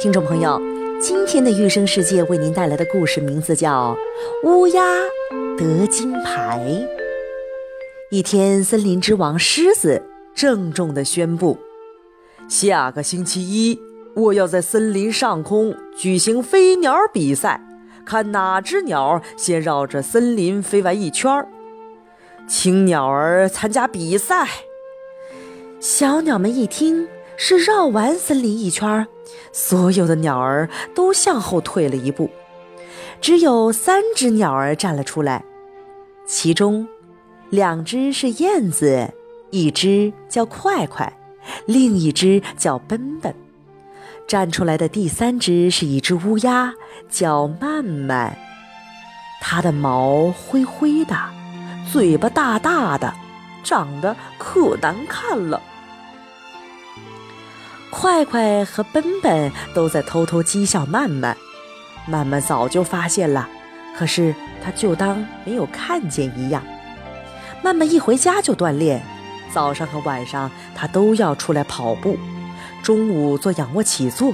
[0.00, 0.62] 听众朋友，
[1.02, 3.96] 今天的育生世界为您带来的故事名字叫
[4.48, 4.80] 《乌鸦
[5.56, 6.64] 得金牌》。
[8.08, 10.00] 一天，森林之王狮子
[10.36, 11.58] 郑重地宣布：
[12.48, 13.80] 下个星期一，
[14.14, 17.60] 我要在森林上空举行飞鸟比赛，
[18.06, 21.48] 看哪只鸟先绕着森林飞完一圈儿。
[22.46, 24.46] 请鸟儿参加比赛。
[25.80, 27.08] 小鸟们一听。
[27.40, 29.06] 是绕完森林一圈，
[29.52, 32.28] 所有的鸟儿都向后退了一步，
[33.20, 35.44] 只有三只鸟儿站了出来，
[36.26, 36.86] 其中
[37.48, 39.14] 两只是燕子，
[39.50, 41.16] 一只叫快快，
[41.64, 43.32] 另一只叫奔奔。
[44.26, 46.74] 站出来的第三只是一只乌鸦，
[47.08, 48.36] 叫慢慢，
[49.40, 51.14] 它的毛灰灰的，
[51.90, 53.14] 嘴巴大大的，
[53.62, 55.62] 长得可难看了。
[57.90, 61.36] 快快和奔奔都在偷偷讥笑曼曼，
[62.06, 63.48] 曼曼早就发现了，
[63.96, 66.62] 可是他就当没有看见一样。
[67.62, 69.02] 曼曼一回家就锻炼，
[69.52, 72.16] 早上和晚上他都要出来跑步，
[72.82, 74.32] 中午做仰卧起坐。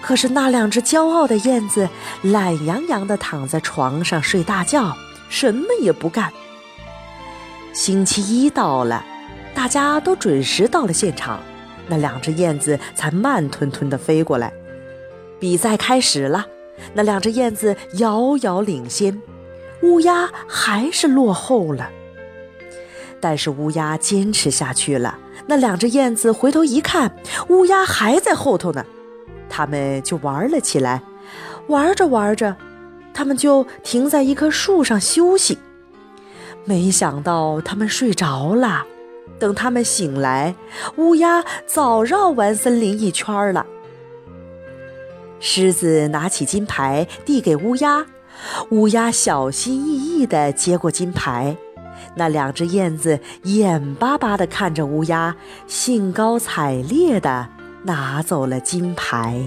[0.00, 1.88] 可是那两只骄傲的燕子
[2.22, 4.96] 懒洋洋地躺在床上睡大觉，
[5.28, 6.32] 什么也不干。
[7.72, 9.04] 星期一到了，
[9.54, 11.40] 大家都准时到了现场。
[11.90, 14.52] 那两只燕子才慢吞吞地飞过来。
[15.40, 16.46] 比赛开始了，
[16.94, 19.20] 那两只燕子遥遥领先，
[19.82, 21.90] 乌鸦还是落后了。
[23.20, 25.18] 但是乌鸦坚持下去了。
[25.46, 27.16] 那两只燕子回头一看，
[27.48, 28.86] 乌鸦还在后头呢，
[29.48, 31.02] 他们就玩了起来。
[31.66, 32.56] 玩着玩着，
[33.12, 35.58] 他们就停在一棵树上休息。
[36.64, 38.84] 没想到他们睡着了。
[39.38, 40.54] 等他们醒来，
[40.96, 43.64] 乌鸦早绕完森林一圈了。
[45.38, 48.04] 狮子拿起金牌递给乌鸦，
[48.70, 51.56] 乌鸦小心翼翼地接过金牌。
[52.14, 55.34] 那两只燕子眼巴巴地看着乌鸦，
[55.66, 57.48] 兴高采烈地
[57.84, 59.42] 拿走了金牌。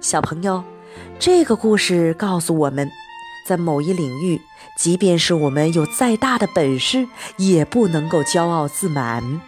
[0.00, 0.62] 小朋友，
[1.18, 2.90] 这个故事告诉我们。
[3.50, 4.40] 在某一领域，
[4.76, 9.40] 即便是我们有再大的本事，也不能够骄傲自满，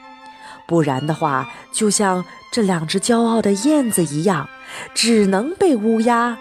[0.66, 4.48] 不然的话，就像这两只骄傲的燕子一样，
[4.92, 6.36] 只能被乌鸦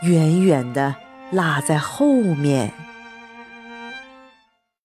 [0.00, 0.94] 远远地
[1.30, 2.72] 落在后面。